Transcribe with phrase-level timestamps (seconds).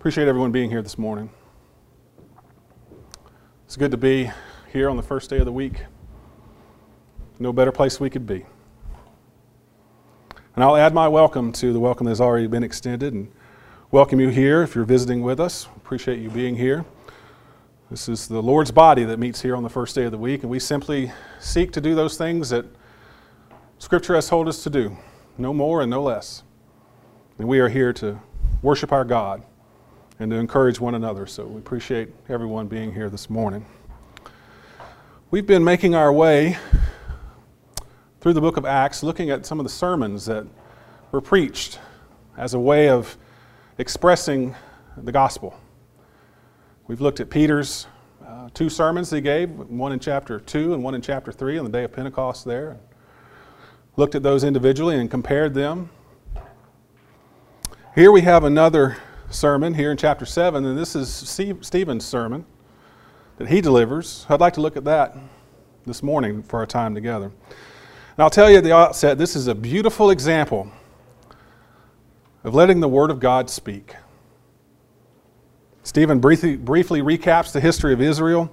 [0.00, 1.28] Appreciate everyone being here this morning.
[3.66, 4.30] It's good to be
[4.72, 5.84] here on the first day of the week.
[7.38, 8.46] No better place we could be.
[10.54, 13.30] And I'll add my welcome to the welcome that's already been extended and
[13.90, 15.68] welcome you here if you're visiting with us.
[15.76, 16.86] Appreciate you being here.
[17.90, 20.40] This is the Lord's body that meets here on the first day of the week,
[20.40, 22.64] and we simply seek to do those things that
[23.78, 24.96] Scripture has told us to do,
[25.36, 26.42] no more and no less.
[27.36, 28.18] And we are here to
[28.62, 29.42] worship our God
[30.20, 31.26] and to encourage one another.
[31.26, 33.64] So we appreciate everyone being here this morning.
[35.30, 36.58] We've been making our way
[38.20, 40.46] through the book of Acts, looking at some of the sermons that
[41.10, 41.80] were preached
[42.36, 43.16] as a way of
[43.78, 44.54] expressing
[44.98, 45.58] the gospel.
[46.86, 47.86] We've looked at Peter's
[48.26, 51.64] uh, two sermons he gave, one in chapter 2 and one in chapter 3 on
[51.64, 52.78] the day of Pentecost there.
[53.96, 55.88] Looked at those individually and compared them.
[57.94, 58.98] Here we have another
[59.30, 62.44] sermon here in chapter 7, and this is Stephen's sermon
[63.38, 64.26] that he delivers.
[64.28, 65.16] I'd like to look at that
[65.86, 67.26] this morning for our time together.
[67.26, 70.70] And I'll tell you at the outset, this is a beautiful example
[72.42, 73.94] of letting the Word of God speak.
[75.84, 78.50] Stephen briefly, briefly recaps the history of Israel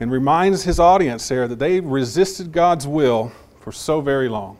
[0.00, 4.58] and reminds his audience there that they resisted God's will for so very long,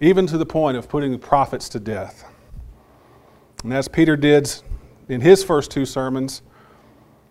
[0.00, 2.24] even to the point of putting the prophets to death.
[3.64, 4.50] And as Peter did
[5.08, 6.42] in his first two sermons,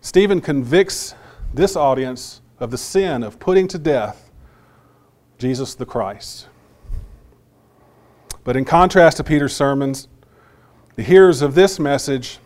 [0.00, 1.14] Stephen convicts
[1.54, 4.30] this audience of the sin of putting to death
[5.38, 6.48] Jesus the Christ.
[8.44, 10.08] But in contrast to Peter's sermons,
[10.96, 12.38] the hearers of this message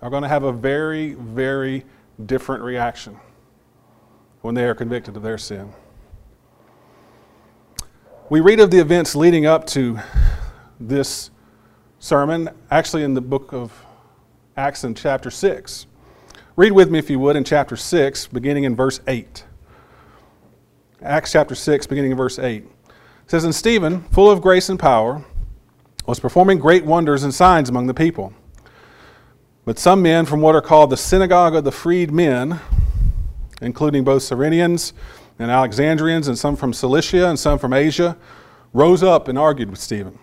[0.00, 1.84] are going to have a very, very
[2.26, 3.18] different reaction
[4.40, 5.72] when they are convicted of their sin.
[8.30, 9.98] We read of the events leading up to
[10.78, 11.30] this
[11.98, 13.84] sermon, actually in the book of
[14.56, 15.86] Acts in chapter 6.
[16.56, 19.44] Read with me, if you would, in chapter 6, beginning in verse 8.
[21.02, 22.64] Acts chapter 6, beginning in verse 8.
[22.64, 22.70] It
[23.26, 25.24] says, And Stephen, full of grace and power,
[26.06, 28.32] was performing great wonders and signs among the people.
[29.64, 32.58] But some men from what are called the synagogue of the freed men,
[33.60, 34.92] including both Cyrenians
[35.38, 38.16] and Alexandrians, and some from Cilicia and some from Asia,
[38.72, 40.18] rose up and argued with Stephen.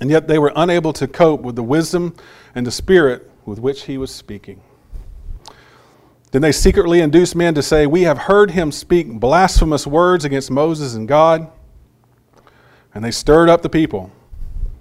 [0.00, 2.16] And yet they were unable to cope with the wisdom
[2.54, 4.62] and the spirit with which he was speaking.
[6.30, 10.50] Then they secretly induced men to say, We have heard him speak blasphemous words against
[10.50, 11.50] Moses and God.
[12.94, 14.10] And they stirred up the people,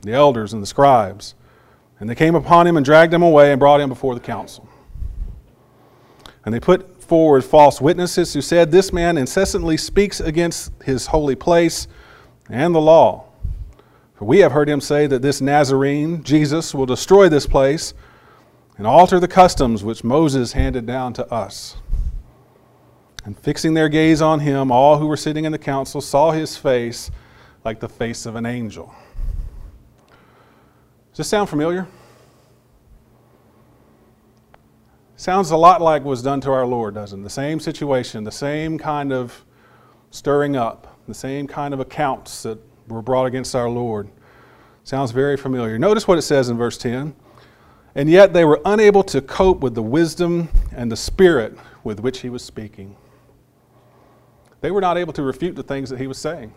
[0.01, 1.35] the elders and the scribes.
[1.99, 4.69] And they came upon him and dragged him away and brought him before the council.
[6.45, 11.35] And they put forward false witnesses who said, This man incessantly speaks against his holy
[11.35, 11.87] place
[12.49, 13.25] and the law.
[14.19, 17.93] For we have heard him say that this Nazarene, Jesus, will destroy this place
[18.77, 21.77] and alter the customs which Moses handed down to us.
[23.23, 26.57] And fixing their gaze on him, all who were sitting in the council saw his
[26.57, 27.11] face
[27.63, 28.93] like the face of an angel.
[31.11, 31.87] Does this sound familiar?
[35.15, 37.23] Sounds a lot like was done to our Lord, doesn't it?
[37.23, 39.45] The same situation, the same kind of
[40.11, 42.59] stirring up, the same kind of accounts that
[42.89, 44.09] were brought against our Lord.
[44.83, 45.77] Sounds very familiar.
[45.77, 47.15] Notice what it says in verse 10.
[47.95, 52.21] And yet they were unable to cope with the wisdom and the spirit with which
[52.21, 52.95] he was speaking.
[54.61, 56.53] They were not able to refute the things that he was saying.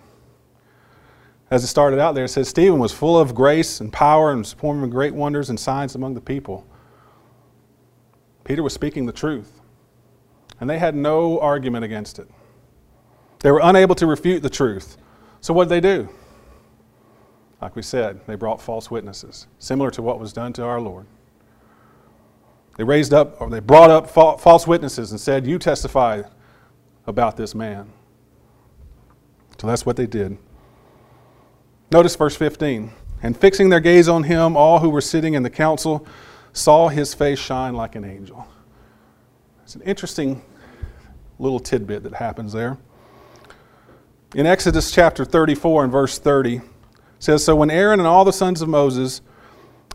[1.51, 4.45] As it started out there, it says Stephen was full of grace and power and
[4.45, 6.67] performing great wonders and signs among the people.
[8.45, 9.61] Peter was speaking the truth,
[10.61, 12.29] and they had no argument against it.
[13.41, 14.97] They were unable to refute the truth.
[15.41, 16.09] So what did they do?
[17.63, 21.07] Like we said, they brought false witnesses, similar to what was done to our Lord.
[22.77, 26.23] They raised up, or they brought up false witnesses and said, You testify
[27.07, 27.93] about this man.
[29.59, 30.39] So that's what they did.
[31.93, 32.91] Notice verse 15.
[33.23, 36.05] And fixing their gaze on him, all who were sitting in the council
[36.53, 38.45] saw his face shine like an angel.
[39.63, 40.43] It's an interesting
[41.39, 42.79] little tidbit that happens there.
[44.35, 46.63] In Exodus chapter 34 and verse 30, it
[47.23, 49.21] says, So when Aaron and all the sons of Moses,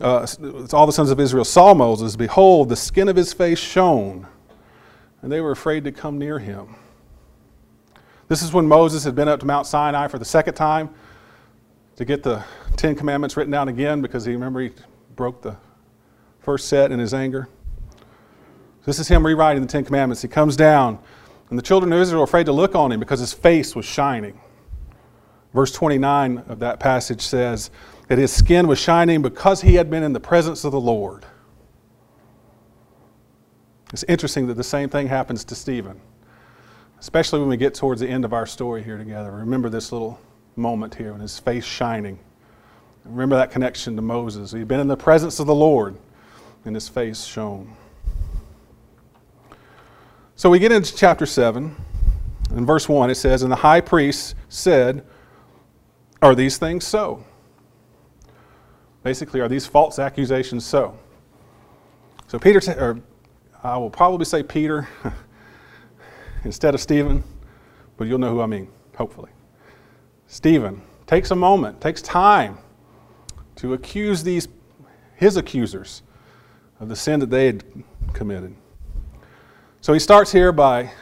[0.00, 0.26] uh,
[0.72, 4.26] all the sons of Israel saw Moses, behold, the skin of his face shone,
[5.20, 6.74] and they were afraid to come near him.
[8.28, 10.90] This is when Moses had been up to Mount Sinai for the second time
[11.96, 12.42] to get the
[12.76, 14.70] Ten Commandments written down again because he remember he
[15.14, 15.56] broke the
[16.40, 17.48] first set in his anger.
[18.86, 20.22] This is him rewriting the Ten Commandments.
[20.22, 20.98] He comes down
[21.50, 23.84] and the children of Israel are afraid to look on him because his face was
[23.84, 24.40] shining.
[25.54, 27.70] Verse 29 of that passage says,
[28.08, 31.24] that his skin was shining because he had been in the presence of the Lord.
[33.92, 36.00] It's interesting that the same thing happens to Stephen,
[36.98, 39.30] especially when we get towards the end of our story here together.
[39.30, 40.18] Remember this little
[40.56, 42.18] moment here when his face shining.
[43.04, 44.52] Remember that connection to Moses.
[44.52, 45.96] He'd been in the presence of the Lord
[46.64, 47.74] and his face shone.
[50.34, 51.74] So we get into chapter 7.
[52.56, 55.04] In verse 1, it says, And the high priest said,
[56.20, 57.24] Are these things so?
[59.02, 60.98] Basically, are these false accusations so?
[62.26, 63.00] So Peter, or
[63.62, 64.88] I will probably say Peter
[66.44, 67.22] instead of Stephen,
[67.96, 69.30] but you'll know who I mean, hopefully.
[70.26, 72.58] Stephen takes a moment, takes time
[73.56, 74.48] to accuse these,
[75.16, 76.02] his accusers,
[76.80, 77.64] of the sin that they had
[78.12, 78.54] committed.
[79.80, 80.92] So he starts here by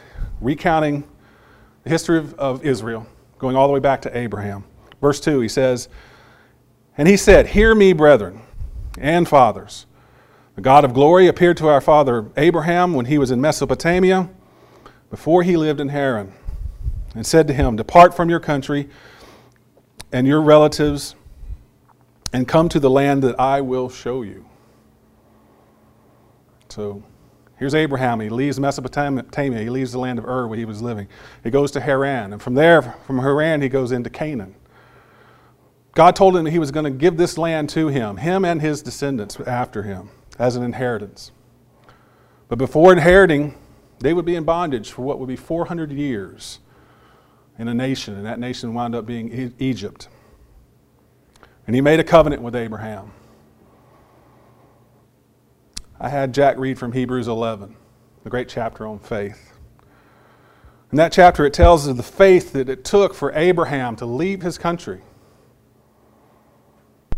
[0.41, 1.03] recounting
[1.83, 3.05] the history of, of Israel,
[3.37, 4.63] going all the way back to Abraham.
[5.07, 5.87] Verse 2, he says,
[6.97, 8.41] And he said, Hear me, brethren
[8.99, 9.85] and fathers.
[10.55, 14.29] The God of glory appeared to our father Abraham when he was in Mesopotamia,
[15.09, 16.33] before he lived in Haran,
[17.15, 18.89] and said to him, Depart from your country
[20.11, 21.15] and your relatives
[22.33, 24.45] and come to the land that I will show you.
[26.67, 27.01] So
[27.55, 28.19] here's Abraham.
[28.19, 29.23] He leaves Mesopotamia.
[29.63, 31.07] He leaves the land of Ur where he was living.
[31.45, 32.33] He goes to Haran.
[32.33, 34.53] And from there, from Haran, he goes into Canaan.
[35.97, 38.61] God told him that he was going to give this land to him, him and
[38.61, 41.31] his descendants after him, as an inheritance.
[42.47, 43.57] But before inheriting,
[43.97, 46.59] they would be in bondage for what would be 400 years
[47.57, 50.07] in a nation, and that nation wound up being Egypt.
[51.65, 53.11] And he made a covenant with Abraham.
[55.99, 57.75] I had Jack read from Hebrews 11,
[58.23, 59.57] the great chapter on faith.
[60.91, 64.43] In that chapter, it tells of the faith that it took for Abraham to leave
[64.43, 65.01] his country,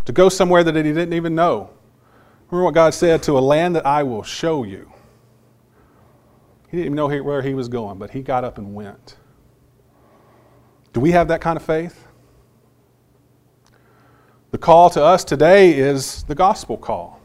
[0.09, 1.69] to go somewhere that he didn't even know.
[2.49, 4.91] Remember what God said to a land that I will show you.
[6.67, 9.17] He didn't even know where he was going, but he got up and went.
[10.93, 12.07] Do we have that kind of faith?
[14.49, 17.21] The call to us today is the gospel call.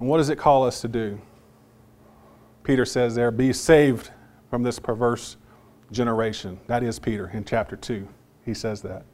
[0.00, 1.20] And what does it call us to do?
[2.64, 4.10] Peter says there, be saved
[4.50, 5.36] from this perverse
[5.92, 6.58] generation.
[6.66, 8.08] That is Peter in chapter 2.
[8.44, 9.04] He says that.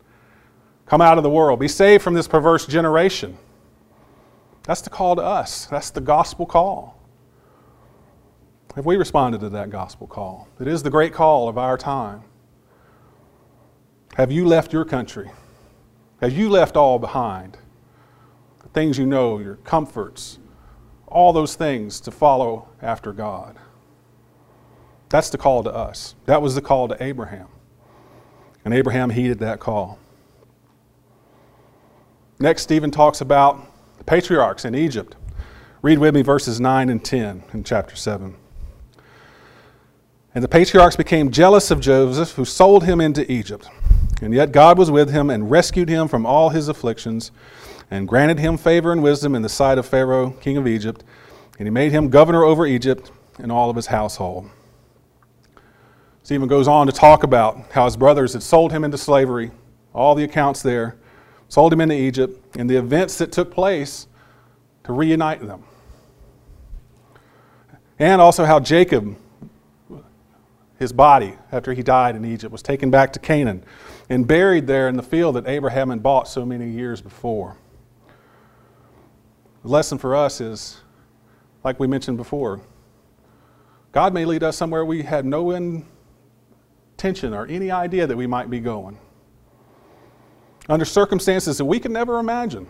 [0.89, 1.61] Come out of the world.
[1.61, 3.37] Be saved from this perverse generation.
[4.63, 5.67] That's the call to us.
[5.67, 6.99] That's the gospel call.
[8.75, 10.49] Have we responded to that gospel call?
[10.61, 12.23] It is the great call of our time.
[14.17, 15.31] Have you left your country?
[16.21, 17.59] Have you left all behind?
[18.63, 20.39] The things you know, your comforts,
[21.07, 23.57] all those things to follow after God.
[25.09, 26.15] That's the call to us.
[26.27, 27.49] That was the call to Abraham.
[28.65, 29.99] And Abraham heeded that call.
[32.41, 33.61] Next, Stephen talks about
[33.99, 35.17] the patriarchs in Egypt.
[35.83, 38.37] Read with me verses 9 and 10 in chapter 7.
[40.35, 43.69] And the patriarchs became jealous of Joseph, who sold him into Egypt.
[44.23, 47.33] And yet God was with him and rescued him from all his afflictions
[47.91, 51.03] and granted him favor and wisdom in the sight of Pharaoh, king of Egypt,
[51.59, 54.49] and he made him governor over Egypt and all of his household.
[56.23, 59.51] Stephen goes on to talk about how his brothers had sold him into slavery,
[59.95, 60.97] all the accounts there,
[61.49, 64.07] sold him into Egypt, and the events that took place
[64.85, 65.65] to reunite them.
[67.99, 69.17] And also how Jacob,
[70.79, 73.65] his body, after he died in Egypt, was taken back to Canaan
[74.09, 77.57] and buried there in the field that Abraham had bought so many years before.
[79.63, 80.81] The lesson for us is,
[81.65, 82.61] like we mentioned before,
[83.91, 88.49] God may lead us somewhere we had no intention or any idea that we might
[88.49, 88.99] be going.
[90.69, 92.69] Under circumstances that we could never imagine.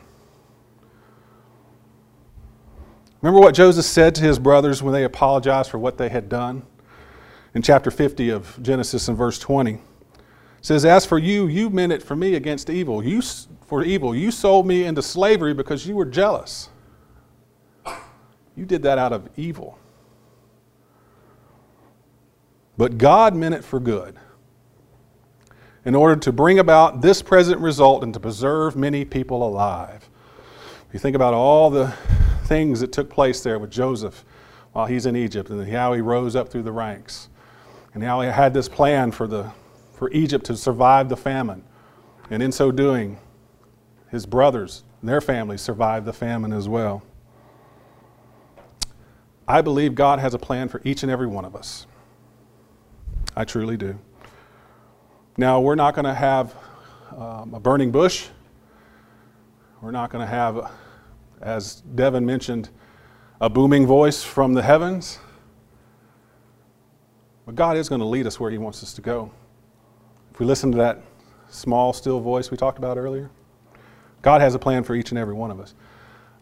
[3.20, 6.62] Remember what Joseph said to his brothers when they apologized for what they had done?
[7.54, 9.74] In chapter 50 of Genesis and verse 20.
[9.74, 9.80] It
[10.60, 13.04] says, As for you, you meant it for me against evil.
[13.04, 13.20] You,
[13.66, 14.14] for evil.
[14.14, 16.70] You sold me into slavery because you were jealous.
[18.54, 19.78] You did that out of evil.
[22.76, 24.18] But God meant it for good
[25.88, 30.10] in order to bring about this present result and to preserve many people alive.
[30.92, 31.94] You think about all the
[32.44, 34.22] things that took place there with Joseph
[34.72, 37.30] while he's in Egypt and how he rose up through the ranks
[37.94, 39.50] and how he had this plan for, the,
[39.94, 41.64] for Egypt to survive the famine.
[42.28, 43.18] And in so doing,
[44.10, 47.02] his brothers and their families survived the famine as well.
[49.48, 51.86] I believe God has a plan for each and every one of us.
[53.34, 53.98] I truly do.
[55.40, 56.52] Now, we're not going to have
[57.16, 58.26] um, a burning bush.
[59.80, 60.72] We're not going to have,
[61.40, 62.70] as Devin mentioned,
[63.40, 65.20] a booming voice from the heavens.
[67.46, 69.30] But God is going to lead us where He wants us to go.
[70.32, 71.02] If we listen to that
[71.48, 73.30] small, still voice we talked about earlier,
[74.22, 75.76] God has a plan for each and every one of us.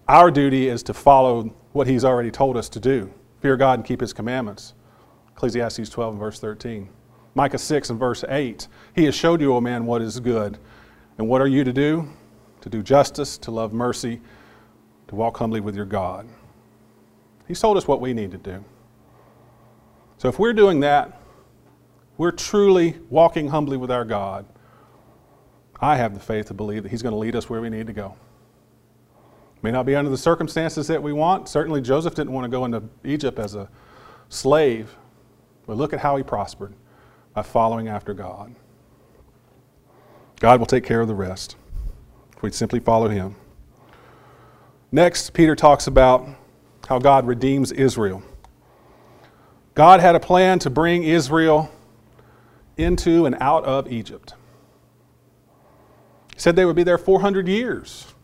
[0.08, 3.12] Our duty is to follow what He's already told us to do
[3.42, 4.72] fear God and keep His commandments.
[5.32, 6.88] Ecclesiastes 12 and verse 13.
[7.36, 8.66] Micah 6 and verse 8.
[8.94, 10.58] He has showed you, O man, what is good.
[11.18, 12.08] And what are you to do?
[12.62, 14.22] To do justice, to love mercy,
[15.08, 16.26] to walk humbly with your God.
[17.46, 18.64] He's told us what we need to do.
[20.16, 21.20] So if we're doing that,
[22.16, 24.46] we're truly walking humbly with our God.
[25.78, 27.86] I have the faith to believe that He's going to lead us where we need
[27.86, 28.16] to go.
[29.60, 31.50] May not be under the circumstances that we want.
[31.50, 33.68] Certainly, Joseph didn't want to go into Egypt as a
[34.30, 34.96] slave,
[35.66, 36.72] but look at how he prospered
[37.36, 38.54] by following after God.
[40.40, 41.54] God will take care of the rest
[42.34, 43.36] if we simply follow Him.
[44.90, 46.26] Next, Peter talks about
[46.88, 48.22] how God redeems Israel.
[49.74, 51.70] God had a plan to bring Israel
[52.78, 54.32] into and out of Egypt.
[56.32, 58.14] He said they would be there 400 years.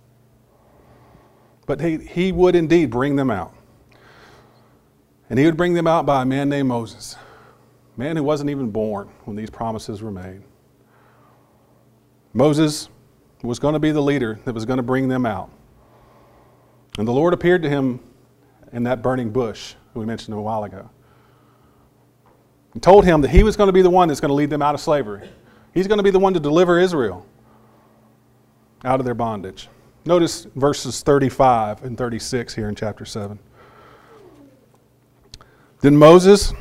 [1.66, 3.54] But he, he would indeed bring them out.
[5.28, 7.16] And he would bring them out by a man named Moses,
[7.96, 10.42] man who wasn't even born when these promises were made.
[12.32, 12.88] Moses
[13.42, 15.50] was going to be the leader that was going to bring them out.
[16.98, 18.00] And the Lord appeared to him
[18.72, 20.88] in that burning bush we mentioned a while ago.
[22.72, 24.48] And told him that he was going to be the one that's going to lead
[24.48, 25.28] them out of slavery.
[25.74, 27.26] He's going to be the one to deliver Israel
[28.84, 29.68] out of their bondage.
[30.04, 33.38] Notice verses 35 and 36 here in chapter 7.
[35.80, 36.52] Then Moses,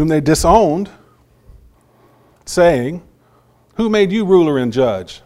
[0.00, 0.88] whom they disowned,
[2.46, 3.02] saying,
[3.74, 5.20] Who made you ruler and judge?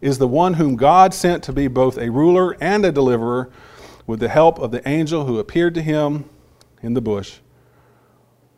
[0.00, 3.50] is the one whom God sent to be both a ruler and a deliverer
[4.06, 6.24] with the help of the angel who appeared to him
[6.80, 7.40] in the bush.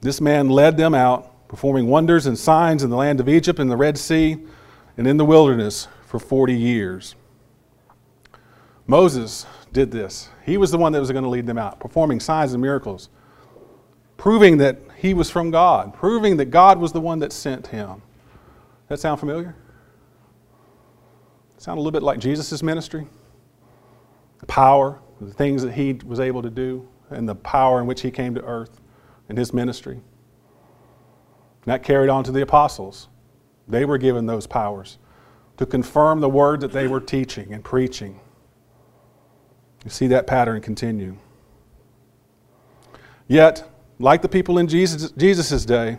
[0.00, 3.68] This man led them out, performing wonders and signs in the land of Egypt and
[3.68, 4.36] the Red Sea
[4.96, 7.16] and in the wilderness for 40 years.
[8.86, 10.28] Moses did this.
[10.44, 13.08] He was the one that was going to lead them out, performing signs and miracles,
[14.16, 18.02] proving that he was from God, proving that God was the one that sent him.
[18.88, 19.54] That sound familiar?
[21.58, 23.06] Sound a little bit like Jesus' ministry?
[24.40, 28.00] The power, the things that he was able to do, and the power in which
[28.02, 28.80] he came to earth
[29.28, 29.94] and his ministry.
[29.94, 30.02] And
[31.64, 33.08] that carried on to the apostles.
[33.68, 34.98] They were given those powers
[35.56, 38.20] to confirm the word that they were teaching and preaching.
[39.84, 41.16] You see that pattern continue.
[43.28, 45.98] Yet, like the people in Jesus' Jesus' day,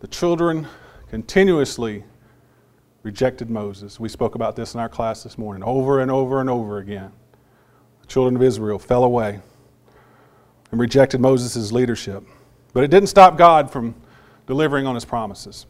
[0.00, 0.66] the children
[1.08, 2.04] continuously
[3.02, 4.00] rejected Moses.
[4.00, 7.12] We spoke about this in our class this morning over and over and over again.
[8.00, 9.40] The children of Israel fell away
[10.70, 12.24] and rejected Moses' leadership.
[12.72, 13.94] But it didn't stop God from
[14.46, 15.66] delivering on his promises.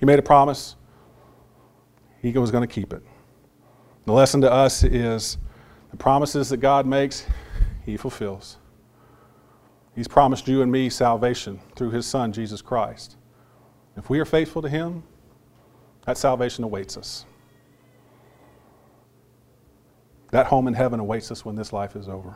[0.00, 0.76] He made a promise,
[2.20, 3.02] he was going to keep it.
[4.06, 5.38] The lesson to us is
[5.90, 7.26] the promises that God makes,
[7.84, 8.58] He fulfills.
[9.94, 13.16] He's promised you and me salvation through His Son, Jesus Christ.
[13.96, 15.04] If we are faithful to Him,
[16.06, 17.24] that salvation awaits us.
[20.30, 22.34] That home in heaven awaits us when this life is over.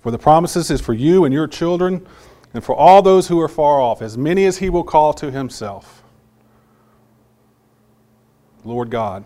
[0.00, 2.06] For the promises is for you and your children,
[2.54, 5.30] and for all those who are far off, as many as He will call to
[5.30, 6.02] Himself.
[8.64, 9.24] Lord God,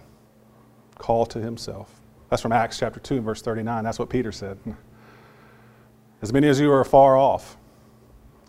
[0.99, 2.00] call to himself.
[2.31, 3.85] That's from Acts chapter 2, verse 39.
[3.85, 4.59] That's what Peter said.
[6.23, 7.57] As many as you are far off,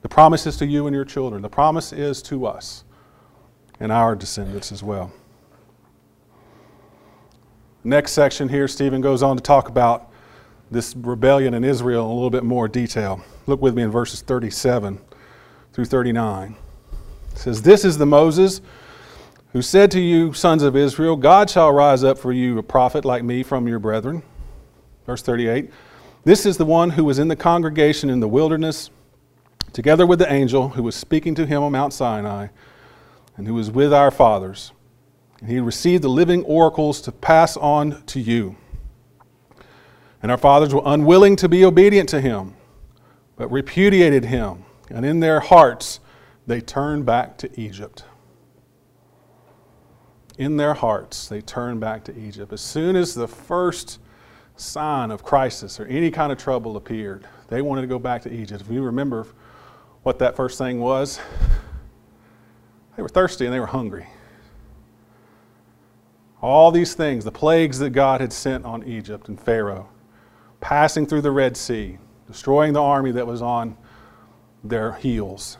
[0.01, 1.41] the promise is to you and your children.
[1.41, 2.83] The promise is to us
[3.79, 5.11] and our descendants as well.
[7.83, 10.11] Next section here, Stephen goes on to talk about
[10.69, 13.23] this rebellion in Israel in a little bit more detail.
[13.45, 14.99] Look with me in verses 37
[15.73, 16.55] through 39.
[17.31, 18.61] It says, This is the Moses
[19.53, 23.05] who said to you, sons of Israel, God shall rise up for you a prophet
[23.05, 24.23] like me from your brethren.
[25.05, 25.71] Verse 38
[26.23, 28.89] This is the one who was in the congregation in the wilderness,
[29.73, 32.47] together with the angel who was speaking to him on Mount Sinai,
[33.37, 34.71] and who was with our fathers.
[35.39, 38.55] And he received the living oracles to pass on to you.
[40.21, 42.55] And our fathers were unwilling to be obedient to him,
[43.35, 45.99] but repudiated him, and in their hearts
[46.47, 48.03] they turned back to Egypt
[50.37, 52.53] in their hearts, they turned back to Egypt.
[52.53, 53.99] As soon as the first
[54.57, 58.33] sign of crisis or any kind of trouble appeared, they wanted to go back to
[58.33, 58.61] Egypt.
[58.61, 59.27] If you remember
[60.03, 61.19] what that first thing was,
[62.95, 64.07] they were thirsty and they were hungry.
[66.41, 69.89] All these things, the plagues that God had sent on Egypt and Pharaoh,
[70.59, 71.97] passing through the Red Sea,
[72.27, 73.77] destroying the army that was on
[74.63, 75.57] their heels.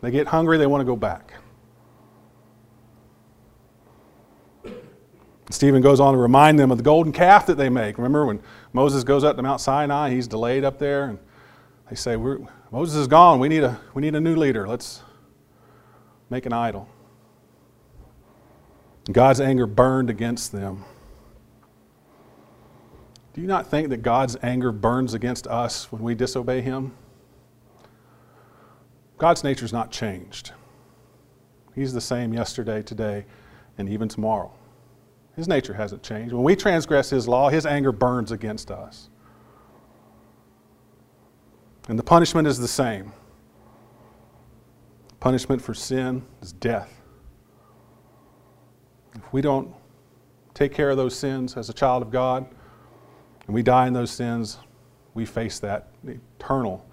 [0.00, 1.34] They get hungry, they want to go back.
[5.54, 7.96] Stephen goes on to remind them of the golden calf that they make.
[7.96, 8.40] Remember when
[8.72, 11.18] Moses goes up to Mount Sinai, he's delayed up there, and
[11.88, 13.38] they say, Moses is gone.
[13.38, 14.66] We need, a, we need a new leader.
[14.66, 15.02] Let's
[16.28, 16.88] make an idol.
[19.12, 20.84] God's anger burned against them.
[23.32, 26.92] Do you not think that God's anger burns against us when we disobey Him?
[29.18, 30.52] God's nature is not changed.
[31.76, 33.24] He's the same yesterday, today,
[33.78, 34.52] and even tomorrow.
[35.36, 36.32] His nature hasn't changed.
[36.32, 39.08] When we transgress His law, His anger burns against us.
[41.88, 43.12] And the punishment is the same.
[45.20, 47.00] Punishment for sin is death.
[49.14, 49.74] If we don't
[50.54, 52.46] take care of those sins as a child of God,
[53.46, 54.58] and we die in those sins,
[55.14, 56.86] we face that eternal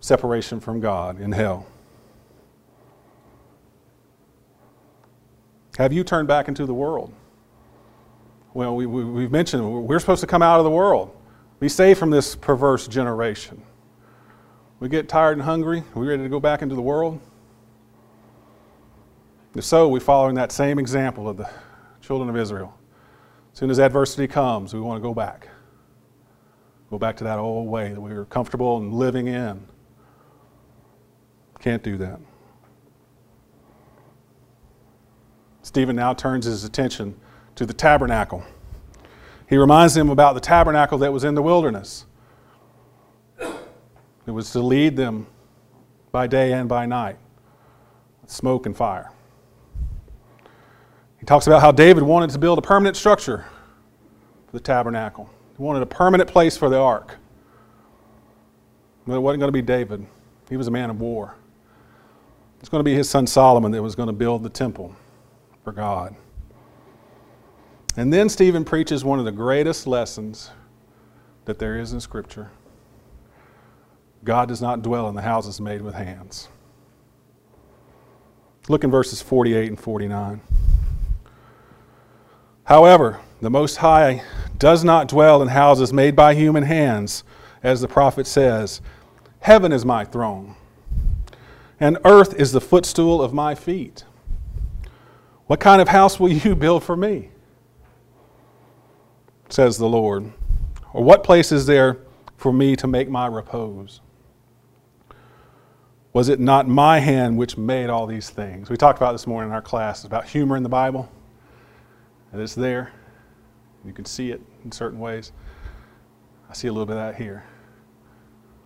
[0.00, 1.66] separation from God in hell.
[5.78, 7.12] Have you turned back into the world?
[8.54, 11.14] Well, we, we, we've mentioned we're supposed to come out of the world,
[11.58, 13.60] be saved from this perverse generation.
[14.78, 17.20] We get tired and hungry, are we ready to go back into the world?
[19.56, 21.50] If so, we're following that same example of the
[22.00, 22.72] children of Israel.
[23.52, 25.48] As soon as adversity comes, we want to go back.
[26.90, 29.66] Go back to that old way that we were comfortable and living in.
[31.58, 32.20] Can't do that.
[35.62, 37.18] Stephen now turns his attention
[37.56, 38.44] to the tabernacle.
[39.48, 42.06] He reminds them about the tabernacle that was in the wilderness.
[44.26, 45.26] It was to lead them
[46.10, 47.16] by day and by night,
[48.26, 49.10] smoke and fire.
[51.18, 53.44] He talks about how David wanted to build a permanent structure
[54.46, 55.28] for the tabernacle.
[55.56, 57.16] He wanted a permanent place for the ark.
[59.06, 60.06] But it wasn't going to be David.
[60.48, 61.36] He was a man of war.
[62.60, 64.94] It's going to be his son Solomon that was going to build the temple
[65.62, 66.16] for God.
[67.96, 70.50] And then Stephen preaches one of the greatest lessons
[71.44, 72.50] that there is in Scripture
[74.24, 76.48] God does not dwell in the houses made with hands.
[78.68, 80.40] Look in verses 48 and 49.
[82.64, 84.22] However, the Most High
[84.58, 87.22] does not dwell in houses made by human hands,
[87.62, 88.80] as the prophet says
[89.40, 90.54] Heaven is my throne,
[91.78, 94.04] and earth is the footstool of my feet.
[95.46, 97.28] What kind of house will you build for me?
[99.54, 100.32] Says the Lord.
[100.92, 101.98] Or what place is there
[102.36, 104.00] for me to make my repose?
[106.12, 108.68] Was it not my hand which made all these things?
[108.68, 111.08] We talked about this morning in our class about humor in the Bible
[112.32, 112.90] and it's there.
[113.84, 115.30] You can see it in certain ways.
[116.50, 117.44] I see a little bit of that here.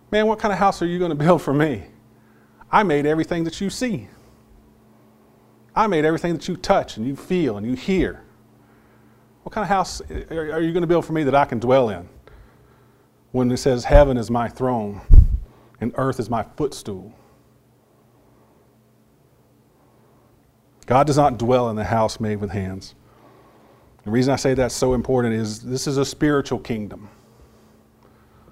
[0.09, 1.83] Man, what kind of house are you going to build for me?
[2.71, 4.07] I made everything that you see.
[5.75, 8.23] I made everything that you touch and you feel and you hear.
[9.43, 11.89] What kind of house are you going to build for me that I can dwell
[11.89, 12.07] in?
[13.31, 15.01] When it says, Heaven is my throne
[15.81, 17.13] and earth is my footstool.
[20.85, 22.95] God does not dwell in the house made with hands.
[24.05, 27.09] The reason I say that's so important is this is a spiritual kingdom.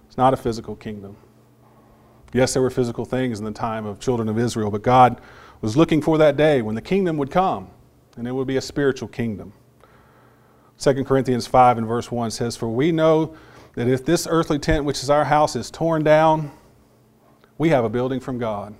[0.08, 1.18] It's not a physical kingdom.
[2.34, 5.20] Yes, there were physical things in the time of children of Israel, but God
[5.62, 7.70] was looking for that day when the kingdom would come,
[8.18, 9.54] and it would be a spiritual kingdom.
[10.80, 13.36] 2 Corinthians 5 and verse 1 says, For we know
[13.74, 16.52] that if this earthly tent, which is our house, is torn down,
[17.58, 18.76] we have a building from God,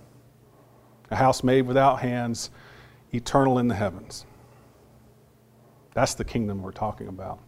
[1.10, 2.50] a house made without hands,
[3.12, 4.26] eternal in the heavens.
[5.94, 7.40] That's the kingdom we're talking about.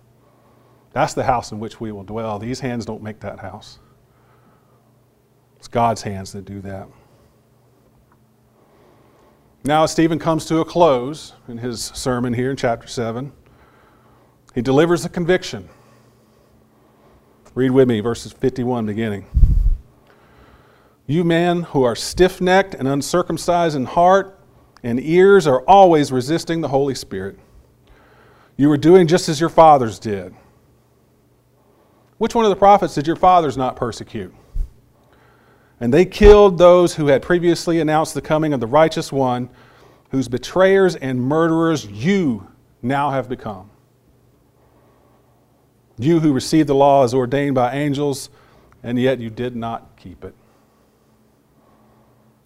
[0.93, 2.39] That's the house in which we will dwell.
[2.39, 3.79] These hands don't make that house.
[5.59, 6.89] It's God's hands that do that.
[9.63, 13.31] Now, Stephen comes to a close in his sermon here in chapter 7,
[14.55, 15.69] he delivers a conviction.
[17.55, 19.27] Read with me verses 51 beginning.
[21.07, 24.39] You men who are stiff necked and uncircumcised in heart
[24.83, 27.39] and ears are always resisting the Holy Spirit.
[28.57, 30.35] You were doing just as your fathers did.
[32.19, 34.35] Which one of the prophets did your fathers not persecute?
[35.81, 39.49] And they killed those who had previously announced the coming of the righteous one,
[40.11, 42.47] whose betrayers and murderers you
[42.83, 43.70] now have become.
[46.01, 48.31] You who received the law as ordained by angels,
[48.83, 50.35] and yet you did not keep it.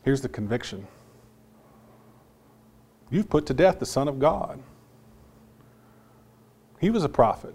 [0.02, 0.86] Here's the conviction–
[3.10, 4.60] you've put to death the Son of God.
[6.80, 7.54] He was a prophet.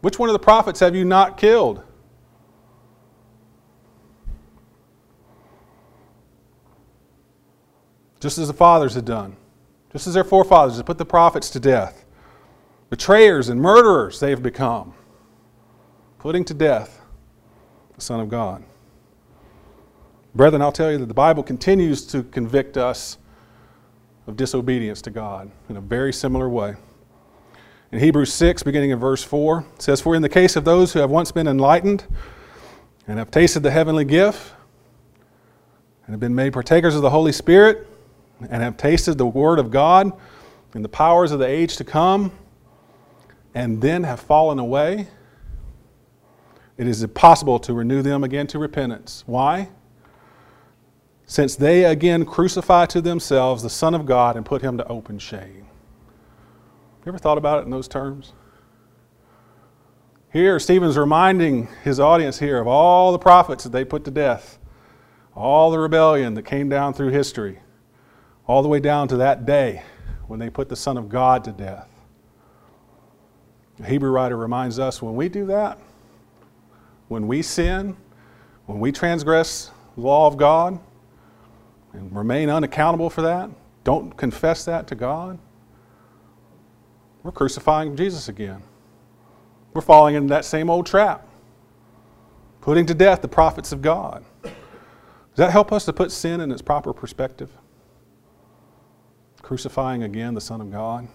[0.00, 1.82] Which one of the prophets have you not killed?
[8.20, 9.36] Just as the fathers had done,
[9.92, 12.04] just as their forefathers had put the prophets to death.
[12.88, 14.94] Betrayers and murderers they have become,
[16.22, 17.00] putting to death
[17.96, 18.62] the Son of God.
[20.36, 23.18] Brethren, I'll tell you that the Bible continues to convict us
[24.28, 26.76] of disobedience to God in a very similar way.
[27.90, 30.92] In Hebrews 6, beginning in verse 4, it says, For in the case of those
[30.92, 32.06] who have once been enlightened
[33.08, 34.52] and have tasted the heavenly gift
[36.06, 37.88] and have been made partakers of the Holy Spirit
[38.48, 40.12] and have tasted the Word of God
[40.72, 42.30] and the powers of the age to come
[43.56, 45.08] and then have fallen away,
[46.76, 49.24] it is impossible to renew them again to repentance.
[49.26, 49.68] Why?
[51.26, 55.18] Since they again crucify to themselves the Son of God and put him to open
[55.18, 55.66] shame.
[57.04, 58.32] You ever thought about it in those terms?
[60.32, 64.58] Here, Stephen's reminding his audience here of all the prophets that they put to death,
[65.34, 67.58] all the rebellion that came down through history,
[68.46, 69.82] all the way down to that day
[70.28, 71.88] when they put the Son of God to death.
[73.78, 75.78] The Hebrew writer reminds us when we do that,
[77.08, 77.96] when we sin,
[78.66, 80.78] when we transgress the law of God,
[81.92, 83.50] and remain unaccountable for that,
[83.84, 85.38] don't confess that to God,
[87.22, 88.62] we're crucifying Jesus again.
[89.74, 91.26] We're falling into that same old trap,
[92.60, 94.24] putting to death the prophets of God.
[94.42, 94.52] Does
[95.36, 97.50] that help us to put sin in its proper perspective?
[99.40, 101.08] Crucifying again the Son of God.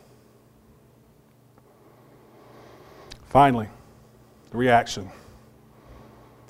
[3.27, 3.69] Finally,
[4.51, 5.09] the reaction.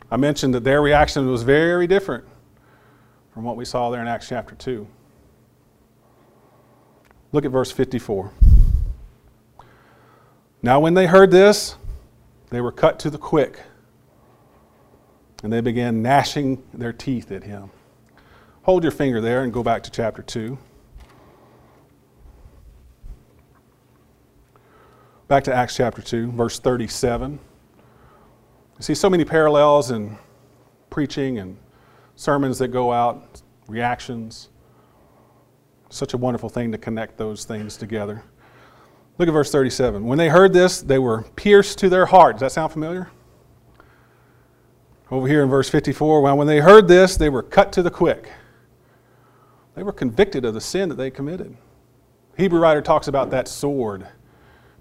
[0.09, 2.23] I mentioned that their reaction was very different
[3.33, 4.87] from what we saw there in Acts chapter 2.
[7.33, 8.31] Look at verse 54.
[10.61, 11.75] Now, when they heard this,
[12.49, 13.59] they were cut to the quick,
[15.43, 17.69] and they began gnashing their teeth at him.
[18.63, 20.57] Hold your finger there and go back to chapter 2.
[25.27, 27.39] Back to Acts chapter 2, verse 37.
[28.77, 30.17] You see so many parallels in
[30.91, 31.57] preaching and
[32.15, 34.49] sermons that go out, reactions.
[35.89, 38.23] Such a wonderful thing to connect those things together.
[39.17, 40.05] Look at verse 37.
[40.05, 42.35] When they heard this, they were pierced to their heart.
[42.35, 43.09] Does that sound familiar?
[45.09, 47.89] Over here in verse 54, well, when they heard this, they were cut to the
[47.89, 48.29] quick.
[49.73, 51.57] They were convicted of the sin that they committed.
[52.37, 54.07] Hebrew writer talks about that sword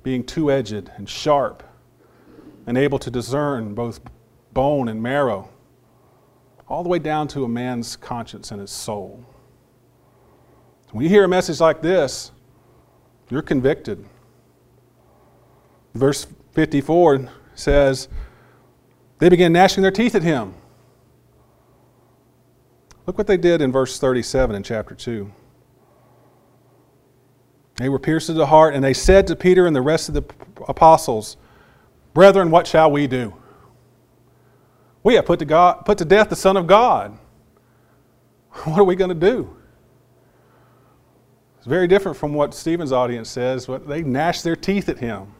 [0.03, 1.63] being two edged and sharp
[2.67, 4.01] and able to discern both
[4.53, 5.49] bone and marrow,
[6.69, 9.25] all the way down to a man's conscience and his soul.
[10.91, 12.33] When you hear a message like this,
[13.31, 14.05] you're convicted.
[15.95, 18.09] Verse 54 says,
[19.19, 20.55] They began gnashing their teeth at him.
[23.07, 25.31] Look what they did in verse 37 in chapter 2.
[27.77, 30.15] They were pierced to the heart, and they said to Peter and the rest of
[30.15, 30.25] the
[30.67, 31.37] apostles,
[32.17, 33.35] Brethren, what shall we do?
[35.03, 37.19] We have put to, God, put to death the Son of God.
[38.65, 39.55] What are we going to do?
[41.59, 43.67] It's very different from what Stephen's audience says.
[43.67, 45.35] but They gnash their teeth at him.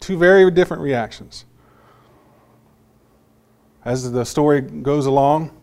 [0.00, 1.44] Two very different reactions.
[3.84, 5.56] As the story goes along,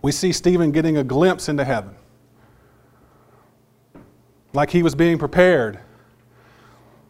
[0.00, 1.94] we see Stephen getting a glimpse into heaven.
[4.54, 5.80] Like he was being prepared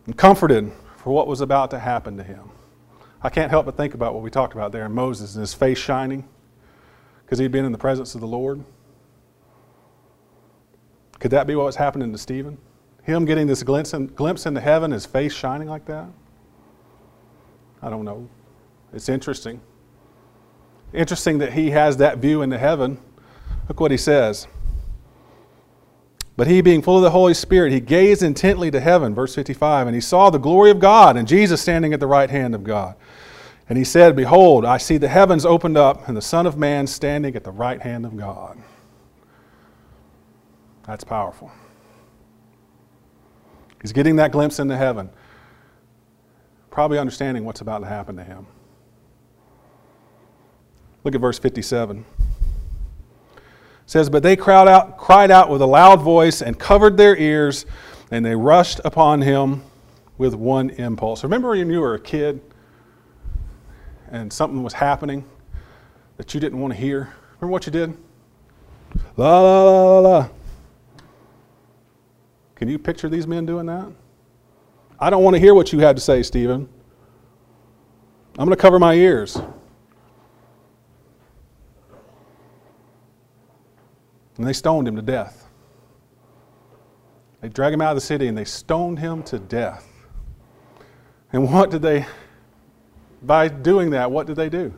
[0.07, 2.51] and comforted for what was about to happen to him.
[3.23, 5.53] I can't help but think about what we talked about there in Moses and his
[5.53, 6.29] face shining
[7.25, 8.64] because he'd been in the presence of the Lord.
[11.19, 12.59] Could that be what was happening to Stephen?
[13.03, 16.07] Him getting this glimpse, in, glimpse into heaven, his face shining like that?
[17.83, 18.29] I don't know.
[18.92, 19.61] It's interesting.
[20.92, 22.99] Interesting that he has that view into heaven.
[23.69, 24.47] Look what he says.
[26.37, 29.87] But he, being full of the Holy Spirit, he gazed intently to heaven, verse 55,
[29.87, 32.62] and he saw the glory of God and Jesus standing at the right hand of
[32.62, 32.94] God.
[33.68, 36.87] And he said, Behold, I see the heavens opened up and the Son of Man
[36.87, 38.59] standing at the right hand of God.
[40.87, 41.51] That's powerful.
[43.81, 45.11] He's getting that glimpse into heaven
[46.77, 48.46] probably understanding what's about to happen to him.
[51.05, 52.05] Look at verse 57.
[53.87, 57.66] Says, But they cried out, cried out with a loud voice and covered their ears,
[58.11, 59.62] and they rushed upon him
[60.18, 61.22] with one impulse.
[61.22, 62.40] Remember when you were a kid
[64.11, 65.25] and something was happening
[66.16, 67.14] that you didn't want to hear?
[67.40, 67.96] Remember what you did?
[69.16, 70.29] La la la la la.
[72.55, 73.92] Can you picture these men doing that?
[74.99, 76.68] I don't want to hear what you had to say, Stephen.
[78.38, 79.38] I'm going to cover my ears.
[84.37, 85.49] And they stoned him to death.
[87.40, 89.87] They dragged him out of the city and they stoned him to death.
[91.33, 92.07] And what did they,
[93.22, 94.72] by doing that, what did they do?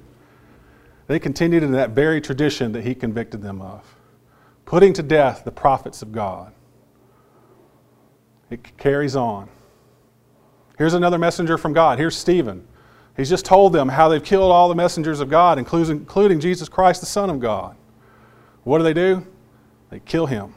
[1.07, 3.97] They continued in that very tradition that he convicted them of,
[4.67, 6.53] putting to death the prophets of God.
[8.51, 9.49] It carries on.
[10.77, 11.99] Here's another messenger from God.
[11.99, 12.67] Here's Stephen.
[13.17, 16.69] He's just told them how they've killed all the messengers of God, including, including Jesus
[16.69, 17.77] Christ, the Son of God.
[18.65, 19.27] What do they do?
[19.91, 20.55] They kill him.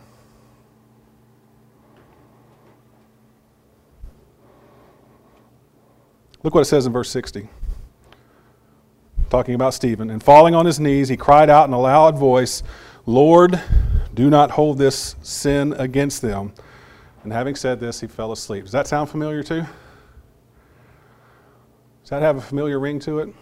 [6.44, 7.48] Look what it says in verse 60.
[9.30, 10.10] Talking about Stephen.
[10.10, 12.64] And falling on his knees, he cried out in a loud voice,
[13.06, 13.62] Lord,
[14.14, 16.54] do not hold this sin against them.
[17.24, 18.64] And having said this, he fell asleep.
[18.64, 19.62] Does that sound familiar too?
[22.02, 23.34] Does that have a familiar ring to it?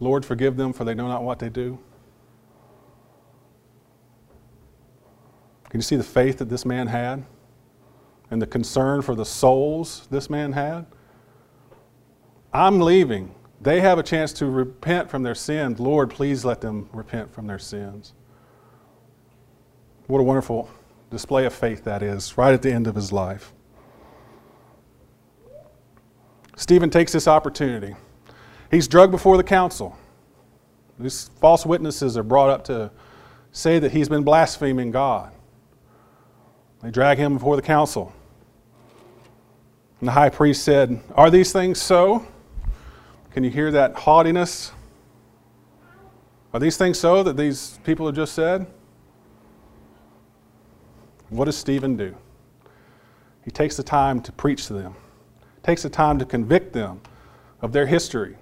[0.00, 1.78] Lord, forgive them, for they know not what they do.
[5.70, 7.24] Can you see the faith that this man had?
[8.30, 10.86] And the concern for the souls this man had?
[12.52, 13.34] I'm leaving.
[13.60, 15.78] They have a chance to repent from their sins.
[15.78, 18.14] Lord, please let them repent from their sins.
[20.06, 20.68] What a wonderful
[21.10, 23.52] display of faith that is, right at the end of his life.
[26.56, 27.94] Stephen takes this opportunity.
[28.70, 29.96] He's drugged before the council.
[30.98, 32.90] These false witnesses are brought up to
[33.52, 35.32] say that he's been blaspheming God.
[36.82, 38.12] They drag him before the council.
[40.00, 42.26] And the high priest said, Are these things so?
[43.32, 44.72] Can you hear that haughtiness?
[46.52, 48.66] Are these things so that these people have just said?
[51.28, 52.16] What does Stephen do?
[53.44, 54.96] He takes the time to preach to them,
[55.62, 57.00] takes the time to convict them
[57.62, 58.36] of their history.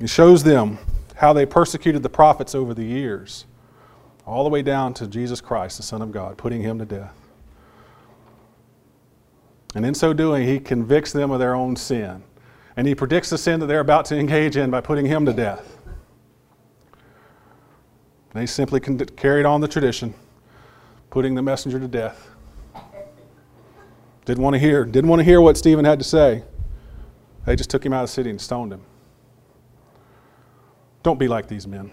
[0.00, 0.78] He shows them
[1.16, 3.46] how they persecuted the prophets over the years,
[4.28, 7.14] all the way down to Jesus Christ, the Son of God, putting him to death.
[9.74, 12.22] And in so doing, he convicts them of their own sin
[12.78, 15.32] and he predicts the sin that they're about to engage in by putting him to
[15.32, 15.78] death.
[18.32, 20.14] They simply carried on the tradition,
[21.10, 22.28] putting the messenger to death.
[24.26, 26.44] Didn't want to hear, didn't want to hear what Stephen had to say.
[27.46, 28.82] They just took him out of the city and stoned him.
[31.02, 31.90] Don't be like these men.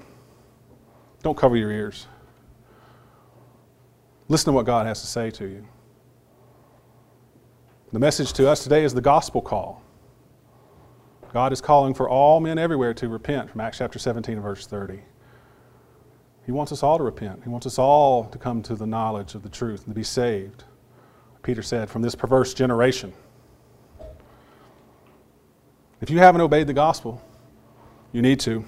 [1.24, 2.06] Don't cover your ears.
[4.28, 5.66] Listen to what God has to say to you.
[7.94, 9.82] The message to us today is the gospel call.
[11.32, 15.00] God is calling for all men everywhere to repent from Acts chapter 17 verse 30.
[16.46, 17.44] He wants us all to repent.
[17.44, 20.04] He wants us all to come to the knowledge of the truth and to be
[20.04, 20.64] saved.
[21.44, 23.14] Peter said, from this perverse generation.
[26.02, 27.22] If you haven't obeyed the gospel,
[28.12, 28.66] you need to.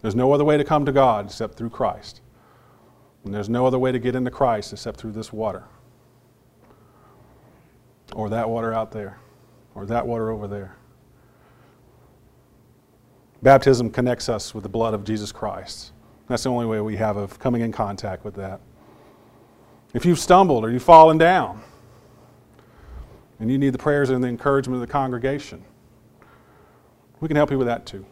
[0.00, 2.21] There's no other way to come to God except through Christ.
[3.24, 5.64] And there's no other way to get into Christ except through this water
[8.14, 9.18] or that water out there
[9.74, 10.76] or that water over there.
[13.42, 15.92] Baptism connects us with the blood of Jesus Christ.
[16.28, 18.60] That's the only way we have of coming in contact with that.
[19.94, 21.62] If you've stumbled or you've fallen down
[23.38, 25.64] and you need the prayers and the encouragement of the congregation,
[27.20, 28.06] we can help you with that too.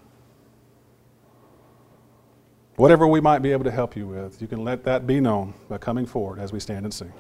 [2.81, 5.53] Whatever we might be able to help you with, you can let that be known
[5.69, 7.13] by coming forward as we stand and sing.